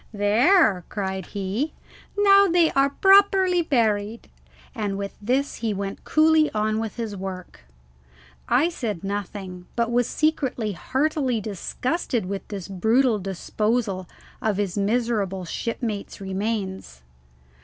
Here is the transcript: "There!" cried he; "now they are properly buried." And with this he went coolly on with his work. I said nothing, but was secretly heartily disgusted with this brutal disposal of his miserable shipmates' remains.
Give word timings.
"There!" 0.13 0.83
cried 0.89 1.27
he; 1.27 1.73
"now 2.17 2.47
they 2.47 2.71
are 2.71 2.89
properly 2.89 3.61
buried." 3.61 4.31
And 4.73 4.97
with 4.97 5.15
this 5.21 5.57
he 5.57 5.75
went 5.75 6.03
coolly 6.05 6.49
on 6.53 6.79
with 6.79 6.95
his 6.95 7.15
work. 7.15 7.65
I 8.49 8.67
said 8.67 9.03
nothing, 9.03 9.67
but 9.75 9.91
was 9.91 10.07
secretly 10.09 10.71
heartily 10.71 11.39
disgusted 11.39 12.25
with 12.25 12.47
this 12.47 12.67
brutal 12.67 13.19
disposal 13.19 14.09
of 14.41 14.57
his 14.57 14.75
miserable 14.75 15.45
shipmates' 15.45 16.19
remains. 16.19 17.03